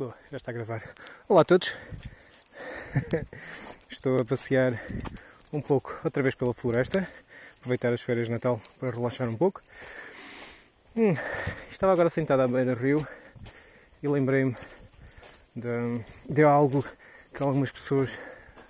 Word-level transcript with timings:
Boa, 0.00 0.14
já 0.30 0.38
está 0.38 0.50
a 0.50 0.54
gravar. 0.54 0.82
Olá 1.28 1.42
a 1.42 1.44
todos. 1.44 1.74
Estou 3.90 4.18
a 4.18 4.24
passear 4.24 4.82
um 5.52 5.60
pouco 5.60 5.94
outra 6.02 6.22
vez 6.22 6.34
pela 6.34 6.54
floresta, 6.54 7.06
aproveitar 7.58 7.92
as 7.92 8.00
férias 8.00 8.28
de 8.28 8.32
Natal 8.32 8.58
para 8.78 8.92
relaxar 8.92 9.28
um 9.28 9.36
pouco. 9.36 9.60
Hum, 10.96 11.14
estava 11.70 11.92
agora 11.92 12.08
sentado 12.08 12.40
à 12.40 12.48
beira 12.48 12.74
do 12.74 12.80
rio 12.80 13.06
e 14.02 14.08
lembrei-me 14.08 14.56
de, 15.54 16.02
de, 16.30 16.44
algo 16.44 16.82
que 17.34 17.42
algumas 17.42 17.70
pessoas 17.70 18.18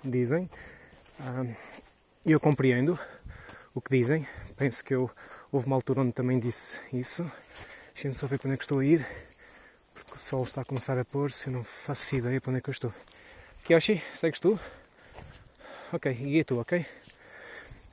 dizem 0.03 0.49
e 2.25 2.33
eu 2.33 2.41
compreendo 2.41 2.99
o 3.73 3.79
que 3.79 3.97
dizem. 3.97 4.27
Penso 4.57 4.83
que 4.83 4.93
eu 4.93 5.09
houve 5.49 5.65
uma 5.65 5.77
altura 5.77 6.01
onde 6.01 6.11
também 6.11 6.37
disse 6.37 6.81
isso. 6.91 7.23
Deixem-me 7.93 8.15
só 8.15 8.27
ver 8.27 8.37
para 8.37 8.51
é 8.51 8.57
que 8.57 8.63
estou 8.65 8.79
a 8.79 8.85
ir, 8.85 9.07
o 10.15 10.17
sol 10.17 10.43
está 10.43 10.61
a 10.61 10.65
começar 10.65 10.97
a 10.97 11.05
pôr-se, 11.05 11.47
eu 11.47 11.53
não 11.53 11.63
faço 11.63 12.15
ideia 12.15 12.41
para 12.41 12.49
onde 12.49 12.59
é 12.59 12.61
que 12.61 12.69
eu 12.69 12.73
estou. 12.73 12.93
Kiyoshi, 13.63 14.03
segues 14.19 14.39
tu? 14.39 14.59
Ok, 15.93 16.11
e 16.11 16.43
tu, 16.43 16.59
ok? 16.59 16.85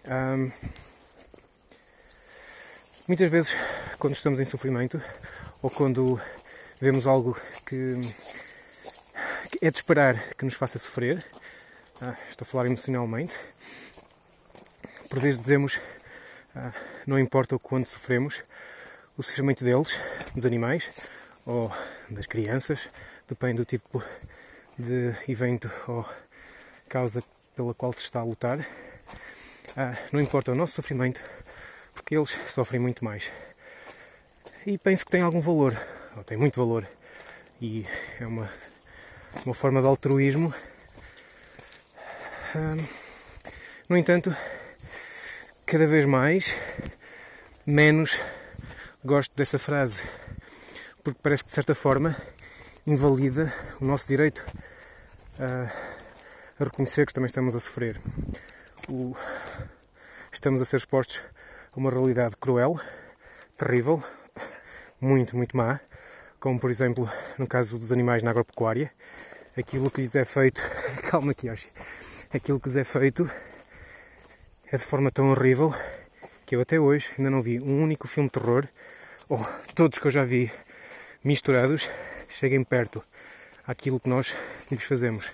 Um, 0.06 0.50
muitas 3.06 3.30
vezes, 3.30 3.54
quando 3.98 4.14
estamos 4.14 4.40
em 4.40 4.44
sofrimento 4.44 5.00
ou 5.62 5.70
quando 5.70 6.20
vemos 6.80 7.06
algo 7.06 7.38
que, 7.64 7.94
que 9.50 9.64
é 9.64 9.70
de 9.70 9.76
esperar 9.76 10.34
que 10.34 10.44
nos 10.44 10.54
faça 10.54 10.78
sofrer, 10.78 11.24
ah, 12.00 12.16
estou 12.30 12.44
a 12.44 12.48
falar 12.48 12.66
emocionalmente, 12.66 13.38
por 15.08 15.20
vezes 15.20 15.38
dizemos 15.38 15.78
ah, 16.56 16.72
não 17.06 17.18
importa 17.18 17.54
o 17.54 17.60
quanto 17.60 17.88
sofremos, 17.88 18.42
o 19.16 19.22
sofrimento 19.22 19.62
deles, 19.62 19.96
dos 20.34 20.44
animais 20.44 20.90
ou 21.48 21.72
das 22.10 22.26
crianças, 22.26 22.90
depende 23.26 23.56
do 23.56 23.64
tipo 23.64 24.04
de 24.78 25.14
evento 25.26 25.70
ou 25.88 26.06
causa 26.90 27.24
pela 27.56 27.72
qual 27.72 27.90
se 27.90 28.04
está 28.04 28.20
a 28.20 28.22
lutar. 28.22 28.58
Ah, 29.74 29.96
não 30.12 30.20
importa 30.20 30.52
o 30.52 30.54
nosso 30.54 30.74
sofrimento, 30.74 31.18
porque 31.94 32.14
eles 32.14 32.36
sofrem 32.48 32.78
muito 32.78 33.02
mais. 33.02 33.32
E 34.66 34.76
penso 34.76 35.06
que 35.06 35.10
tem 35.10 35.22
algum 35.22 35.40
valor, 35.40 35.74
ou 36.18 36.22
tem 36.22 36.36
muito 36.36 36.60
valor, 36.60 36.86
e 37.62 37.86
é 38.20 38.26
uma, 38.26 38.52
uma 39.46 39.54
forma 39.54 39.80
de 39.80 39.86
altruísmo. 39.86 40.52
Ah, 42.54 42.76
no 43.88 43.96
entanto, 43.96 44.36
cada 45.64 45.86
vez 45.86 46.04
mais 46.04 46.54
menos 47.64 48.18
gosto 49.02 49.34
dessa 49.34 49.58
frase, 49.58 50.02
porque 51.08 51.20
parece 51.22 51.42
que 51.42 51.48
de 51.48 51.54
certa 51.54 51.74
forma 51.74 52.14
invalida 52.86 53.50
o 53.80 53.84
nosso 53.86 54.06
direito 54.06 54.44
a, 55.38 55.72
a 56.60 56.64
reconhecer 56.64 57.06
que 57.06 57.14
também 57.14 57.28
estamos 57.28 57.56
a 57.56 57.60
sofrer. 57.60 57.98
O, 58.90 59.16
estamos 60.30 60.60
a 60.60 60.66
ser 60.66 60.76
expostos 60.76 61.22
a 61.74 61.80
uma 61.80 61.90
realidade 61.90 62.36
cruel, 62.36 62.78
terrível, 63.56 64.02
muito, 65.00 65.34
muito 65.34 65.56
má, 65.56 65.80
como 66.38 66.60
por 66.60 66.70
exemplo 66.70 67.08
no 67.38 67.46
caso 67.46 67.78
dos 67.78 67.90
animais 67.90 68.22
na 68.22 68.30
agropecuária, 68.30 68.92
aquilo 69.56 69.90
que 69.90 70.02
lhes 70.02 70.14
é 70.14 70.26
feito, 70.26 70.60
calma 71.10 71.32
aqui, 71.32 71.46
Yoshi, 71.46 71.70
aquilo 72.30 72.60
que 72.60 72.68
lhes 72.68 72.76
é 72.76 72.84
feito 72.84 73.30
é 74.70 74.76
de 74.76 74.84
forma 74.84 75.10
tão 75.10 75.30
horrível 75.30 75.74
que 76.44 76.54
eu 76.54 76.60
até 76.60 76.78
hoje 76.78 77.08
ainda 77.16 77.30
não 77.30 77.40
vi 77.40 77.58
um 77.60 77.82
único 77.82 78.06
filme 78.06 78.28
de 78.28 78.38
terror, 78.38 78.68
ou 79.26 79.38
todos 79.74 79.98
que 79.98 80.06
eu 80.06 80.10
já 80.10 80.22
vi 80.22 80.52
misturados, 81.22 81.90
cheguem 82.28 82.62
perto 82.64 83.02
àquilo 83.66 84.00
que 84.00 84.08
nós 84.08 84.34
lhes 84.70 84.84
fazemos. 84.84 85.32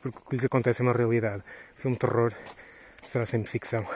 Porque 0.00 0.18
o 0.18 0.22
que 0.22 0.36
lhes 0.36 0.44
acontece 0.44 0.80
é 0.80 0.84
uma 0.84 0.92
realidade. 0.92 1.42
O 1.76 1.80
filme 1.80 1.96
de 1.96 2.00
terror 2.00 2.32
será 3.02 3.26
sempre 3.26 3.50
ficção. 3.50 3.86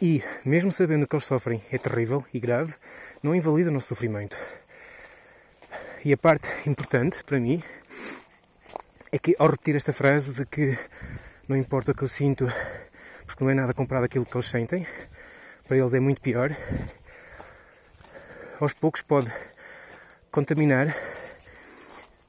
E, 0.00 0.22
mesmo 0.44 0.72
sabendo 0.72 1.06
que 1.06 1.14
eles 1.14 1.24
sofrem 1.24 1.62
é 1.70 1.78
terrível 1.78 2.24
e 2.34 2.40
grave, 2.40 2.74
não 3.22 3.34
invalida 3.34 3.70
o 3.70 3.72
nosso 3.72 3.88
sofrimento. 3.88 4.36
E 6.04 6.12
a 6.12 6.16
parte 6.16 6.48
importante 6.68 7.22
para 7.22 7.38
mim 7.38 7.62
é 9.12 9.18
que 9.18 9.36
ao 9.38 9.48
repetir 9.48 9.76
esta 9.76 9.92
frase 9.92 10.34
de 10.34 10.44
que 10.44 10.76
não 11.46 11.56
importa 11.56 11.92
o 11.92 11.94
que 11.94 12.02
eu 12.02 12.08
sinto, 12.08 12.46
porque 13.26 13.44
não 13.44 13.50
é 13.50 13.54
nada 13.54 13.72
comparado 13.72 14.06
àquilo 14.06 14.26
que 14.26 14.34
eles 14.34 14.46
sentem, 14.46 14.86
para 15.66 15.76
eles 15.76 15.94
é 15.94 16.00
muito 16.00 16.20
pior, 16.20 16.50
aos 18.60 18.74
poucos 18.74 19.02
pode 19.02 19.32
contaminar 20.30 20.94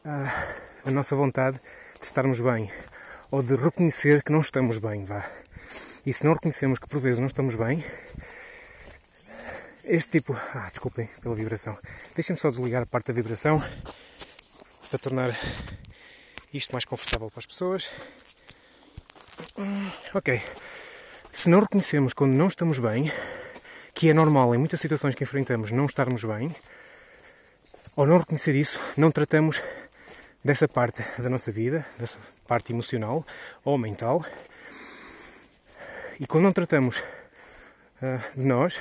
a, 0.05 0.89
a 0.89 0.91
nossa 0.91 1.15
vontade 1.15 1.59
de 1.99 2.05
estarmos 2.05 2.39
bem 2.39 2.71
ou 3.31 3.41
de 3.41 3.55
reconhecer 3.55 4.23
que 4.23 4.31
não 4.31 4.41
estamos 4.41 4.79
bem, 4.79 5.05
vá. 5.05 5.25
E 6.05 6.11
se 6.11 6.25
não 6.25 6.33
reconhecemos 6.33 6.79
que 6.79 6.87
por 6.87 6.99
vezes 6.99 7.19
não 7.19 7.27
estamos 7.27 7.55
bem, 7.55 7.83
este 9.83 10.19
tipo. 10.19 10.33
Ah, 10.53 10.67
desculpem 10.69 11.07
pela 11.21 11.35
vibração. 11.35 11.77
Deixem-me 12.15 12.39
só 12.39 12.49
desligar 12.49 12.83
a 12.83 12.85
parte 12.85 13.07
da 13.07 13.13
vibração 13.13 13.61
para 14.89 14.99
tornar 14.99 15.37
isto 16.53 16.71
mais 16.71 16.85
confortável 16.85 17.29
para 17.29 17.39
as 17.39 17.45
pessoas. 17.45 17.89
Ok. 20.13 20.41
Se 21.35 21.49
não 21.49 21.61
reconhecemos 21.61 22.13
quando 22.13 22.33
não 22.33 22.47
estamos 22.47 22.77
bem, 22.77 23.11
que 23.91 24.07
é 24.07 24.13
normal 24.13 24.53
em 24.53 24.59
muitas 24.59 24.79
situações 24.79 25.15
que 25.15 25.23
enfrentamos 25.23 25.71
não 25.71 25.87
estarmos 25.87 26.23
bem, 26.23 26.55
ao 27.97 28.05
não 28.05 28.19
reconhecer 28.19 28.53
isso, 28.53 28.79
não 28.95 29.09
tratamos 29.09 29.59
dessa 30.45 30.67
parte 30.67 31.03
da 31.17 31.31
nossa 31.31 31.51
vida, 31.51 31.83
dessa 31.97 32.19
parte 32.47 32.71
emocional 32.71 33.25
ou 33.65 33.79
mental. 33.79 34.23
E 36.19 36.27
quando 36.27 36.43
não 36.43 36.53
tratamos 36.53 36.99
uh, 36.99 38.39
de 38.39 38.45
nós, 38.45 38.79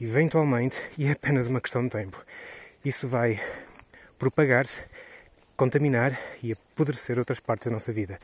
eventualmente, 0.00 0.80
e 0.96 1.06
é 1.06 1.12
apenas 1.12 1.48
uma 1.48 1.60
questão 1.60 1.82
de 1.82 1.90
tempo, 1.90 2.24
isso 2.82 3.06
vai 3.06 3.38
propagar-se 4.18 4.86
contaminar 5.54 6.18
e 6.42 6.50
apodrecer 6.50 7.18
outras 7.18 7.40
partes 7.40 7.66
da 7.66 7.72
nossa 7.72 7.92
vida. 7.92 8.18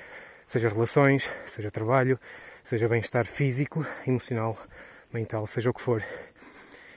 Seja 0.46 0.68
relações, 0.68 1.30
seja 1.46 1.70
trabalho, 1.70 2.18
seja 2.62 2.88
bem-estar 2.88 3.26
físico, 3.26 3.86
emocional, 4.06 4.58
mental, 5.12 5.46
seja 5.46 5.70
o 5.70 5.74
que 5.74 5.80
for. 5.80 6.02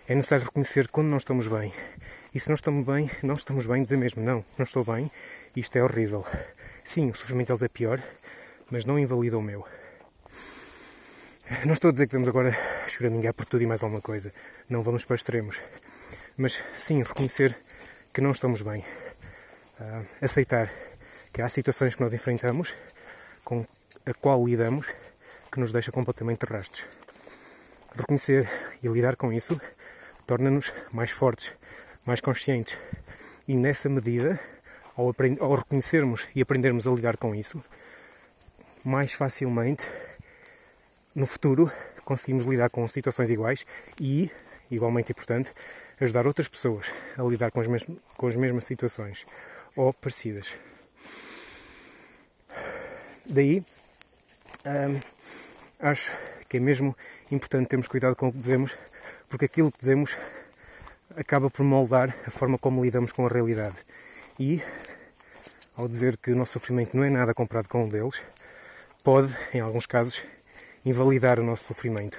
É 0.08 0.16
necessário 0.16 0.46
reconhecer 0.46 0.88
quando 0.88 1.08
não 1.08 1.18
estamos 1.18 1.48
bem. 1.48 1.74
E 2.34 2.40
se 2.40 2.50
não 2.50 2.56
estamos 2.56 2.86
bem, 2.86 3.10
não 3.24 3.36
estamos 3.36 3.66
bem, 3.66 3.84
dizer 3.84 3.98
mesmo, 3.98 4.24
não, 4.24 4.46
não 4.58 4.64
estou 4.64 4.84
bem, 4.84 5.10
isto 5.56 5.76
é 5.78 5.84
horrível. 5.84 6.26
Sim, 6.84 7.10
o 7.10 7.16
sofrimento 7.16 7.48
deles 7.48 7.64
é 7.64 7.68
pior, 7.68 8.02
mas 8.70 8.86
não 8.86 9.00
invalida 9.00 9.38
o 9.38 9.42
meu. 9.42 9.66
Não 11.66 11.74
estou 11.74 11.90
a 11.90 11.92
dizer 11.92 12.08
que 12.08 12.14
vamos 12.14 12.28
agora 12.28 12.52
choramingar 12.88 13.34
por 13.34 13.46
tudo 13.46 13.64
e 13.64 13.66
mais 13.66 13.82
alguma 13.82 14.02
coisa. 14.02 14.34
Não 14.70 14.84
vamos 14.84 15.06
para 15.06 15.16
extremos. 15.16 15.62
Mas 16.36 16.62
sim, 16.76 17.02
reconhecer 17.02 17.58
que 18.14 18.22
não 18.22 18.32
estamos 18.32 18.62
bem 18.62 18.84
uh, 19.80 20.06
aceitar 20.22 20.70
que 21.32 21.42
há 21.42 21.50
situações 21.50 21.96
que 21.96 22.02
nós 22.02 22.14
enfrentamos 22.14 22.76
com 23.48 23.66
a 24.06 24.14
qual 24.14 24.46
lidamos 24.46 24.88
que 25.50 25.58
nos 25.58 25.72
deixa 25.72 25.90
completamente 25.90 26.44
rastos. 26.44 26.86
Reconhecer 27.96 28.50
e 28.84 28.90
lidar 28.90 29.16
com 29.16 29.32
isso 29.32 29.60
torna-nos 30.26 30.74
mais 30.92 31.12
fortes, 31.12 31.54
mais 32.06 32.20
conscientes 32.20 32.78
e 33.48 33.56
nessa 33.56 33.88
medida, 33.88 34.38
ao, 34.98 35.16
ao 35.40 35.56
reconhecermos 35.56 36.28
e 36.36 36.42
aprendermos 36.42 36.86
a 36.86 36.92
lidar 36.92 37.16
com 37.16 37.34
isso, 37.34 37.64
mais 38.84 39.14
facilmente 39.14 39.90
no 41.16 41.26
futuro 41.26 41.72
conseguimos 42.04 42.46
lidar 42.46 42.70
com 42.70 42.86
situações 42.86 43.30
iguais 43.30 43.66
e, 43.98 44.30
igualmente 44.70 45.14
importante, 45.14 45.54
ajudar 46.02 46.28
outras 46.28 46.50
pessoas 46.50 46.92
a 47.18 47.24
lidar 47.24 47.52
com 47.52 47.62
as, 47.62 47.68
com 48.18 48.28
as 48.28 48.36
mesmas 48.36 48.66
situações 48.66 49.26
ou 49.74 49.94
parecidas. 49.94 50.54
Daí, 53.30 53.62
hum, 54.66 55.00
acho 55.82 56.14
que 56.48 56.56
é 56.56 56.60
mesmo 56.62 56.96
importante 57.30 57.68
termos 57.68 57.90
cuidado 57.90 58.16
com 58.16 58.30
o 58.30 58.32
que 58.32 58.38
dizemos, 58.38 58.78
porque 59.28 59.44
aquilo 59.44 59.70
que 59.70 59.80
dizemos 59.80 60.16
acaba 61.14 61.50
por 61.50 61.66
moldar 61.66 62.16
a 62.26 62.32
forma 62.32 62.58
como 62.58 62.82
lidamos 62.82 63.12
com 63.12 63.26
a 63.26 63.30
realidade. 63.30 63.76
E, 64.40 64.64
ao 65.76 65.90
dizer 65.90 66.16
que 66.16 66.32
o 66.32 66.38
nosso 66.38 66.54
sofrimento 66.54 66.96
não 66.96 67.04
é 67.04 67.10
nada 67.10 67.34
comparado 67.34 67.68
com 67.68 67.84
o 67.84 67.90
deles, 67.90 68.24
pode, 69.04 69.36
em 69.54 69.60
alguns 69.60 69.86
casos, 69.86 70.24
invalidar 70.86 71.38
o 71.38 71.44
nosso 71.44 71.66
sofrimento. 71.66 72.18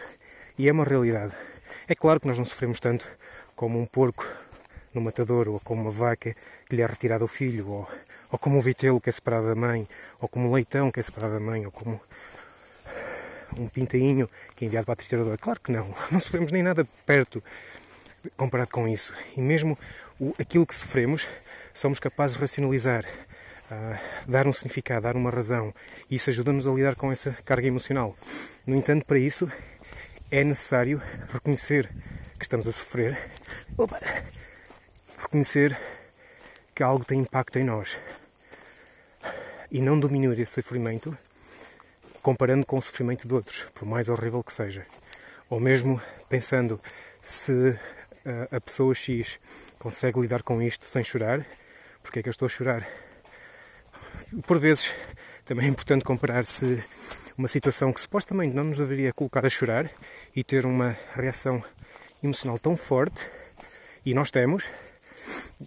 E 0.58 0.68
é 0.68 0.72
uma 0.72 0.84
realidade. 0.84 1.34
É 1.88 1.94
claro 1.94 2.20
que 2.20 2.28
nós 2.28 2.36
não 2.36 2.44
sofremos 2.44 2.80
tanto 2.80 3.08
como 3.56 3.80
um 3.80 3.86
porco 3.86 4.26
no 4.92 5.00
matador, 5.00 5.48
ou 5.48 5.58
como 5.60 5.80
uma 5.80 5.90
vaca 5.90 6.36
que 6.68 6.76
lhe 6.76 6.82
é 6.82 6.86
retirado 6.86 7.24
o 7.24 7.28
filho, 7.28 7.66
ou, 7.66 7.88
ou 8.30 8.38
como 8.38 8.58
um 8.58 8.60
vitelo 8.60 9.00
que 9.00 9.08
é 9.08 9.12
separado 9.12 9.48
da 9.48 9.54
mãe, 9.54 9.88
ou 10.20 10.28
como 10.28 10.48
um 10.48 10.52
leitão 10.52 10.90
que 10.90 11.00
é 11.00 11.02
separado 11.02 11.34
da 11.34 11.40
mãe, 11.40 11.64
ou 11.64 11.72
como 11.72 12.00
um 13.56 13.68
pintainho 13.68 14.28
que 14.54 14.64
é 14.64 14.68
enviado 14.68 14.86
para 14.86 14.94
a 14.94 14.96
trituradora. 14.96 15.38
Claro 15.38 15.60
que 15.60 15.72
não, 15.72 15.94
não 16.10 16.20
sofremos 16.20 16.52
nem 16.52 16.62
nada 16.62 16.86
perto 17.06 17.42
comparado 18.36 18.70
com 18.70 18.86
isso. 18.86 19.12
E 19.36 19.40
mesmo 19.40 19.78
o, 20.18 20.34
aquilo 20.38 20.66
que 20.66 20.74
sofremos, 20.74 21.26
somos 21.72 21.98
capazes 21.98 22.36
de 22.36 22.42
racionalizar, 22.42 23.04
uh, 23.70 24.30
dar 24.30 24.46
um 24.46 24.52
significado, 24.52 25.02
dar 25.02 25.16
uma 25.16 25.30
razão. 25.30 25.74
E 26.10 26.16
isso 26.16 26.30
ajuda-nos 26.30 26.66
a 26.66 26.70
lidar 26.70 26.96
com 26.96 27.10
essa 27.10 27.32
carga 27.44 27.66
emocional. 27.66 28.16
No 28.66 28.76
entanto, 28.76 29.06
para 29.06 29.18
isso 29.18 29.50
é 30.30 30.44
necessário 30.44 31.00
reconhecer 31.32 31.88
que 32.38 32.44
estamos 32.44 32.66
a 32.66 32.72
sofrer, 32.72 33.18
Opa! 33.76 33.98
reconhecer 35.18 35.76
que 36.78 36.82
algo 36.84 37.04
tem 37.04 37.18
impacto 37.18 37.58
em 37.58 37.64
nós 37.64 37.98
e 39.68 39.80
não 39.80 39.98
diminuir 39.98 40.38
esse 40.38 40.62
sofrimento 40.62 41.18
comparando 42.22 42.64
com 42.64 42.78
o 42.78 42.82
sofrimento 42.82 43.26
de 43.26 43.34
outros, 43.34 43.64
por 43.74 43.84
mais 43.84 44.08
horrível 44.08 44.44
que 44.44 44.52
seja. 44.52 44.86
Ou 45.50 45.58
mesmo 45.58 46.00
pensando 46.28 46.80
se 47.20 47.76
a, 48.24 48.58
a 48.58 48.60
pessoa 48.60 48.94
X 48.94 49.40
consegue 49.76 50.20
lidar 50.20 50.44
com 50.44 50.62
isto 50.62 50.84
sem 50.84 51.02
chorar, 51.02 51.44
porque 52.00 52.20
é 52.20 52.22
que 52.22 52.28
eu 52.28 52.30
estou 52.30 52.46
a 52.46 52.48
chorar? 52.48 52.88
Por 54.46 54.60
vezes 54.60 54.94
também 55.44 55.66
é 55.66 55.68
importante 55.68 56.04
comparar 56.04 56.44
se 56.44 56.80
uma 57.36 57.48
situação 57.48 57.92
que 57.92 58.00
supostamente 58.00 58.54
não 58.54 58.62
nos 58.62 58.78
deveria 58.78 59.12
colocar 59.12 59.44
a 59.44 59.50
chorar 59.50 59.90
e 60.32 60.44
ter 60.44 60.64
uma 60.64 60.96
reação 61.16 61.60
emocional 62.22 62.56
tão 62.56 62.76
forte, 62.76 63.28
e 64.06 64.14
nós 64.14 64.30
temos, 64.30 64.70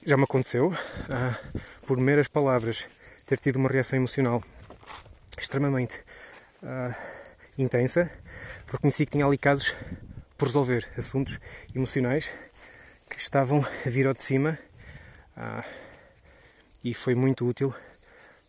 já 0.06 0.18
me 0.18 0.24
aconteceu, 0.24 0.74
ah, 1.10 1.40
por 1.86 2.00
meras 2.00 2.28
palavras, 2.28 2.88
ter 3.25 3.40
tido 3.40 3.58
uma 3.58 3.69
reação 3.69 3.98
emocional 3.98 4.44
extremamente 5.38 6.02
ah, 6.63 6.96
intensa, 7.58 8.12
reconheci 8.68 9.06
que 9.06 9.12
tinha 9.12 9.25
ali 9.25 9.38
casos 9.38 9.75
por 10.38 10.48
resolver, 10.48 10.88
assuntos 10.98 11.40
emocionais 11.75 12.34
que 13.10 13.19
estavam 13.19 13.66
a 13.86 13.90
vir 13.90 14.08
ao 14.08 14.13
de 14.13 14.22
cima 14.22 14.58
ah, 15.36 15.64
e 16.84 16.94
foi 16.94 17.16
muito 17.16 17.48
útil 17.48 17.74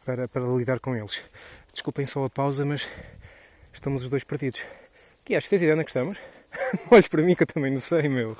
para, 0.04 0.26
para 0.28 0.42
lidar 0.46 0.80
com 0.80 0.96
eles. 0.96 1.22
Desculpem 1.72 2.06
só 2.06 2.24
a 2.24 2.30
pausa, 2.30 2.64
mas 2.64 2.88
estamos 3.72 4.04
os 4.04 4.08
dois 4.08 4.24
partidos. 4.24 4.64
Que 5.24 5.36
achas? 5.36 5.48
Tens 5.48 5.62
ideia 5.62 5.74
onde 5.74 5.82
é 5.82 5.84
que 5.84 5.90
estamos? 5.90 6.18
Olhes 6.90 7.08
para 7.08 7.22
mim 7.22 7.34
que 7.34 7.42
eu 7.42 7.46
também 7.46 7.70
não 7.70 7.80
sei, 7.80 8.08
meu. 8.08 8.36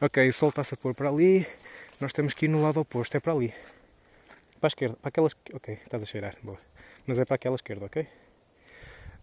Ok, 0.00 0.28
o 0.28 0.32
sol 0.32 0.48
está-se 0.48 0.74
a 0.74 0.76
pôr 0.76 0.94
para 0.94 1.08
ali. 1.08 1.46
Nós 2.00 2.12
temos 2.12 2.32
que 2.32 2.46
ir 2.46 2.48
no 2.48 2.62
lado 2.62 2.80
oposto, 2.80 3.16
é 3.16 3.20
para 3.20 3.32
ali. 3.32 3.52
Para 4.60 4.66
a 4.66 4.68
esquerda, 4.68 4.96
para 5.02 5.08
aquelas. 5.08 5.34
Ok, 5.52 5.78
estás 5.82 6.02
a 6.02 6.06
cheirar, 6.06 6.36
boa. 6.42 6.58
Mas 7.06 7.18
é 7.18 7.24
para 7.24 7.34
aquela 7.34 7.56
esquerda, 7.56 7.86
ok? 7.86 8.06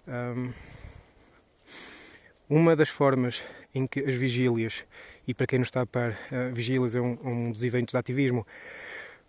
Um, 0.08 0.54
uma 2.50 2.76
das 2.76 2.90
formas 2.90 3.42
em 3.74 3.88
que 3.88 4.02
as 4.02 4.16
vigílias, 4.16 4.86
e 5.26 5.34
para 5.34 5.48
quem 5.48 5.60
não 5.60 5.64
está 5.64 5.82
a 5.82 5.86
par, 5.86 6.12
uh, 6.12 6.54
vigílias 6.54 6.96
é 6.96 7.02
um, 7.02 7.18
um 7.24 7.52
dos 7.52 7.64
eventos 7.64 7.94
de 7.94 7.98
ativismo 7.98 8.46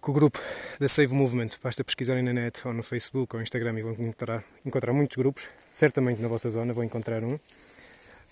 que 0.03 0.11
o 0.11 0.13
grupo 0.13 0.41
da 0.79 0.89
Save 0.89 1.15
Movement, 1.15 1.51
basta 1.63 1.83
pesquisarem 1.83 2.23
na 2.23 2.33
net 2.33 2.67
ou 2.67 2.73
no 2.73 2.83
Facebook 2.83 3.35
ou 3.35 3.43
Instagram 3.43 3.79
e 3.79 3.83
vão 3.83 3.93
encontrar, 3.93 4.45
encontrar 4.65 4.93
muitos 4.93 5.17
grupos, 5.17 5.49
certamente 5.71 6.21
na 6.21 6.29
vossa 6.29 6.51
zona 6.51 6.73
vão 6.73 6.85
encontrar 6.85 7.25
um, 7.25 7.39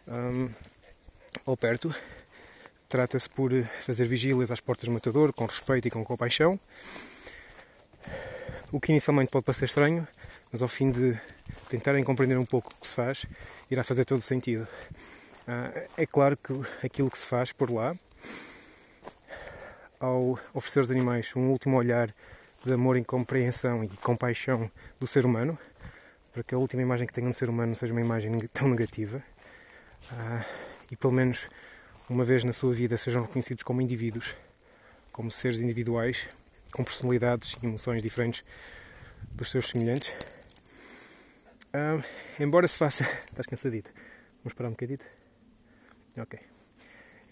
um 0.08 0.50
ou 1.46 1.56
perto. 1.56 1.94
Trata-se 2.94 3.28
por 3.28 3.50
fazer 3.80 4.06
vigílias 4.06 4.52
às 4.52 4.60
portas 4.60 4.88
do 4.88 4.92
matador, 4.92 5.32
com 5.32 5.46
respeito 5.46 5.88
e 5.88 5.90
com 5.90 6.04
compaixão. 6.04 6.60
O 8.70 8.78
que 8.78 8.92
inicialmente 8.92 9.32
pode 9.32 9.44
parecer 9.44 9.64
estranho, 9.64 10.06
mas 10.52 10.62
ao 10.62 10.68
fim 10.68 10.92
de 10.92 11.20
tentarem 11.68 12.04
compreender 12.04 12.38
um 12.38 12.46
pouco 12.46 12.72
o 12.72 12.80
que 12.80 12.86
se 12.86 12.94
faz, 12.94 13.26
irá 13.68 13.82
fazer 13.82 14.04
todo 14.04 14.20
o 14.20 14.22
sentido. 14.22 14.62
Uh, 14.62 15.88
é 15.96 16.06
claro 16.06 16.36
que 16.36 16.52
aquilo 16.86 17.10
que 17.10 17.18
se 17.18 17.26
faz 17.26 17.50
por 17.50 17.68
lá 17.68 17.96
ao 19.98 20.38
oferecer 20.54 20.78
aos 20.78 20.92
animais 20.92 21.34
um 21.34 21.50
último 21.50 21.76
olhar 21.76 22.14
de 22.64 22.72
amor 22.72 22.96
e 22.96 23.04
compreensão 23.04 23.82
e 23.82 23.88
compaixão 23.88 24.70
do 25.00 25.06
ser 25.08 25.26
humano, 25.26 25.58
para 26.32 26.44
que 26.44 26.54
a 26.54 26.58
última 26.58 26.82
imagem 26.82 27.08
que 27.08 27.12
tenham 27.12 27.32
do 27.32 27.36
ser 27.36 27.50
humano 27.50 27.74
seja 27.74 27.92
uma 27.92 28.00
imagem 28.00 28.38
tão 28.54 28.68
negativa, 28.68 29.20
uh, 30.12 30.44
e 30.92 30.96
pelo 30.96 31.12
menos 31.12 31.48
uma 32.08 32.22
vez 32.22 32.44
na 32.44 32.52
sua 32.52 32.72
vida 32.72 32.98
sejam 32.98 33.22
reconhecidos 33.22 33.62
como 33.62 33.80
indivíduos, 33.80 34.34
como 35.10 35.30
seres 35.30 35.60
individuais, 35.60 36.28
com 36.72 36.84
personalidades 36.84 37.56
e 37.62 37.66
emoções 37.66 38.02
diferentes 38.02 38.44
dos 39.32 39.50
seus 39.50 39.68
semelhantes. 39.68 40.12
Uh, 41.72 42.04
embora 42.38 42.68
se 42.68 42.76
faça. 42.76 43.04
Estás 43.24 43.46
cansadito? 43.46 43.90
Vamos 44.38 44.52
parar 44.52 44.68
um 44.68 44.72
bocadito? 44.72 45.04
Ok. 46.18 46.38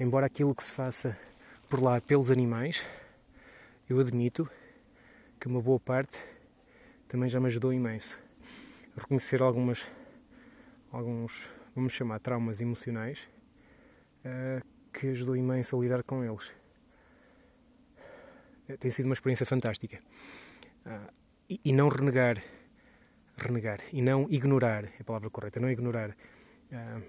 Embora 0.00 0.26
aquilo 0.26 0.54
que 0.54 0.64
se 0.64 0.72
faça 0.72 1.18
por 1.68 1.82
lá 1.82 2.00
pelos 2.00 2.30
animais, 2.30 2.84
eu 3.88 4.00
admito 4.00 4.48
que 5.38 5.48
uma 5.48 5.60
boa 5.60 5.78
parte 5.78 6.18
também 7.08 7.28
já 7.28 7.38
me 7.38 7.46
ajudou 7.46 7.74
imenso. 7.74 8.18
A 8.96 9.00
reconhecer 9.00 9.42
algumas, 9.42 9.84
alguns, 10.90 11.46
vamos 11.74 11.92
chamar, 11.92 12.20
traumas 12.20 12.60
emocionais 12.60 13.28
que 14.92 15.08
ajudou 15.08 15.36
imenso 15.36 15.76
a 15.76 15.80
lidar 15.80 16.02
com 16.02 16.22
eles. 16.22 16.52
Uh, 18.68 18.76
tem 18.78 18.90
sido 18.90 19.06
uma 19.06 19.14
experiência 19.14 19.46
fantástica. 19.46 20.00
Uh, 20.86 21.12
e, 21.64 21.72
não 21.72 21.88
renegar, 21.88 22.42
renegar, 23.36 23.80
e 23.92 24.00
não 24.00 24.26
ignorar, 24.30 24.84
é 24.84 25.00
a 25.00 25.04
palavra 25.04 25.28
correta, 25.28 25.60
não 25.60 25.70
ignorar 25.70 26.16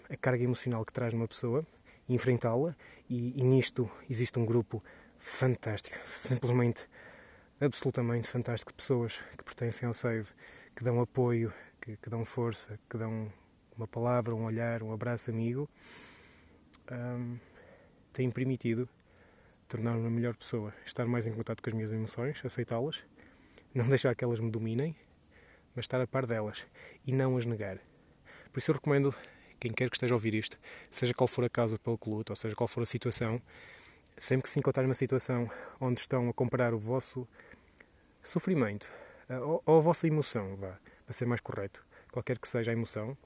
a 0.10 0.18
carga 0.18 0.44
emocional 0.44 0.84
que 0.84 0.92
traz 0.92 1.14
numa 1.14 1.28
pessoa 1.28 1.66
enfrentá-la 2.10 2.76
e, 3.10 3.40
e, 3.40 3.44
nisto 3.44 3.90
existe 4.10 4.38
um 4.38 4.46
grupo 4.46 4.84
fantástico, 5.18 5.98
simplesmente 6.06 6.86
absolutamente 7.62 8.28
fantástico 8.28 8.72
de 8.72 8.76
pessoas 8.78 9.22
que 9.38 9.44
pertencem 9.44 9.88
ao 9.88 9.94
Save, 9.94 10.28
que 10.76 10.84
dão 10.84 11.00
apoio, 11.00 11.54
que, 11.80 11.96
que 11.96 12.10
dão 12.10 12.26
força, 12.26 12.78
que 12.90 12.98
dão 12.98 13.32
uma 13.78 13.88
palavra, 13.88 14.36
um 14.36 14.44
olhar, 14.44 14.84
um 14.84 14.92
abraço 14.92 15.32
amigo, 15.32 15.70
um, 16.92 17.38
têm 18.12 18.30
permitido 18.30 18.88
tornar-me 19.68 20.02
uma 20.02 20.10
melhor 20.10 20.36
pessoa, 20.36 20.74
estar 20.86 21.06
mais 21.06 21.26
em 21.26 21.32
contato 21.32 21.62
com 21.62 21.70
as 21.70 21.74
minhas 21.74 21.92
emoções, 21.92 22.44
aceitá-las, 22.46 23.04
não 23.74 23.88
deixar 23.90 24.16
que 24.16 24.24
elas 24.24 24.40
me 24.40 24.52
dominem, 24.52 24.96
mas 25.76 25.84
estar 25.84 26.00
a 26.00 26.08
par 26.08 26.26
delas 26.26 26.66
e 27.06 27.12
não 27.12 27.38
as 27.38 27.46
negar. 27.46 27.80
Por 28.52 28.60
isso 28.60 28.70
eu 28.70 28.76
recomendo 28.76 29.16
quem 29.60 29.72
quer 29.72 29.90
que 29.90 29.96
esteja 29.96 30.14
a 30.14 30.18
ouvir 30.18 30.34
isto, 30.34 30.58
seja 30.92 31.14
qual 31.14 31.28
for 31.28 31.46
a 31.46 31.50
causa 31.50 31.80
pelo 31.80 31.98
que 31.98 32.10
luta, 32.10 32.34
ou 32.34 32.36
seja 32.36 32.56
qual 32.56 32.68
for 32.68 32.84
a 32.84 32.86
situação, 32.86 33.42
sempre 34.18 34.44
que 34.44 34.50
se 34.50 34.60
encontrarem 34.60 34.88
numa 34.88 34.94
situação 34.94 35.50
onde 35.80 36.00
estão 36.00 36.30
a 36.30 36.34
comparar 36.34 36.74
o 36.74 36.78
vosso 36.78 37.28
sofrimento 38.22 38.88
eh, 39.28 39.40
ou, 39.40 39.64
ou 39.66 39.78
a 39.78 39.82
vossa 39.82 40.06
emoção, 40.06 40.56
vá, 40.56 40.78
para 41.06 41.14
ser 41.14 41.26
mais 41.26 41.42
correto, 41.42 41.84
qualquer 42.12 42.38
que 42.38 42.48
seja 42.48 42.72
a 42.72 42.74
emoção, 42.74 43.18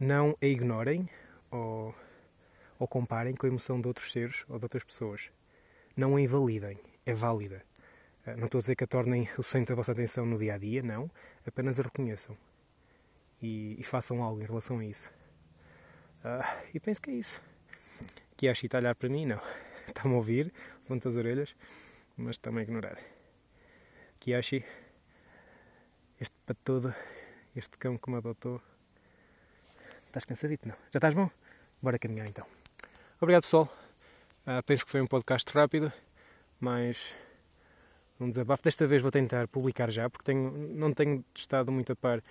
não 0.00 0.36
a 0.40 0.46
ignorem 0.46 1.08
ou, 1.50 1.94
ou 2.78 2.88
comparem 2.88 3.34
com 3.34 3.46
a 3.46 3.48
emoção 3.48 3.80
de 3.80 3.88
outros 3.88 4.12
seres 4.12 4.44
ou 4.48 4.58
de 4.58 4.64
outras 4.64 4.84
pessoas. 4.84 5.30
Não 5.96 6.16
a 6.16 6.20
invalidem, 6.20 6.78
é 7.04 7.12
válida. 7.12 7.64
Eh, 8.26 8.36
não 8.36 8.46
estou 8.46 8.58
a 8.58 8.62
dizer 8.62 8.76
que 8.76 8.84
a 8.84 8.86
tornem 8.86 9.28
o 9.38 9.42
centro 9.42 9.74
da 9.74 9.76
vossa 9.76 9.92
atenção 9.92 10.26
no 10.26 10.38
dia 10.38 10.54
a 10.54 10.58
dia, 10.58 10.82
não, 10.82 11.10
apenas 11.46 11.80
a 11.80 11.82
reconheçam 11.82 12.36
e, 13.42 13.76
e 13.78 13.82
façam 13.82 14.22
algo 14.22 14.40
em 14.42 14.46
relação 14.46 14.78
a 14.78 14.84
isso. 14.84 15.10
Uh, 16.24 16.68
e 16.74 16.80
penso 16.80 17.00
que 17.00 17.10
é 17.10 17.14
isso. 17.14 17.40
Que 18.36 18.48
a 18.48 18.52
olhar 18.76 18.94
para 18.94 19.08
mim, 19.08 19.26
não. 19.26 19.40
Está-me 19.86 20.14
a 20.14 20.16
ouvir, 20.16 20.52
levanta 20.82 21.08
as 21.08 21.16
orelhas, 21.16 21.56
mas 22.16 22.36
está-me 22.36 22.60
a 22.60 22.62
ignorar. 22.62 22.98
Kiashi, 24.20 24.64
este 26.20 26.36
para 26.44 26.54
todo, 26.62 26.94
este 27.56 27.78
cão 27.78 27.96
que 27.96 28.10
me 28.10 28.18
adotou. 28.18 28.60
Estás 30.08 30.24
cansadito? 30.24 30.66
Não? 30.66 30.74
Já 30.90 30.96
estás 30.96 31.12
bom? 31.12 31.30
Bora 31.82 31.98
caminhar 31.98 32.26
então. 32.26 32.46
Obrigado 33.20 33.42
pessoal. 33.42 33.70
Uh, 34.46 34.62
penso 34.64 34.86
que 34.86 34.90
foi 34.90 35.02
um 35.02 35.06
podcast 35.06 35.52
rápido, 35.52 35.92
mas 36.58 37.14
um 38.18 38.30
desabafo. 38.30 38.62
Desta 38.62 38.86
vez 38.86 39.02
vou 39.02 39.10
tentar 39.10 39.46
publicar 39.48 39.90
já, 39.90 40.08
porque 40.08 40.24
tenho, 40.24 40.50
não 40.50 40.94
tenho 40.94 41.22
estado 41.34 41.70
muito 41.70 41.92
a 41.92 41.96
par 41.96 42.22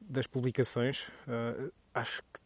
das 0.00 0.28
publicações. 0.28 1.08
Uh, 1.26 1.72
acho 1.92 2.22
que 2.22 2.40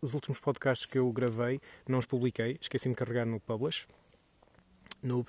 os 0.00 0.14
últimos 0.14 0.38
podcasts 0.38 0.86
que 0.86 0.98
eu 0.98 1.10
gravei 1.12 1.60
não 1.88 1.98
os 1.98 2.06
publiquei, 2.06 2.56
esqueci-me 2.60 2.94
de 2.94 2.98
carregar 2.98 3.26
no 3.26 3.40
Publish, 3.40 3.88
Noob. 5.02 5.28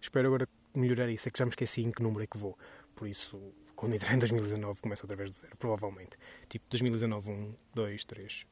Espero 0.00 0.28
agora 0.28 0.48
melhorar 0.74 1.10
isso, 1.10 1.28
é 1.28 1.30
que 1.30 1.38
já 1.38 1.44
me 1.44 1.50
esqueci 1.50 1.82
em 1.82 1.92
que 1.92 2.02
número 2.02 2.24
é 2.24 2.26
que 2.26 2.38
vou. 2.38 2.58
Por 2.94 3.06
isso, 3.06 3.38
quando 3.80 3.94
entrar 3.94 4.12
em 4.12 4.18
2019, 4.18 4.82
começo 4.82 5.04
outra 5.04 5.16
vez 5.16 5.30
de 5.30 5.38
zero, 5.38 5.56
provavelmente. 5.56 6.18
Tipo 6.50 6.66
2019, 6.68 7.30
1, 7.30 7.54
2, 7.74 8.04
3. 8.04 8.46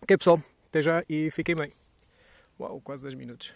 Ok, 0.00 0.16
pessoal, 0.16 0.42
até 0.66 0.80
já 0.80 1.04
e 1.06 1.30
fiquem 1.30 1.54
bem. 1.54 1.70
Uau, 2.58 2.80
quase 2.80 3.02
10 3.02 3.14
minutos. 3.16 3.52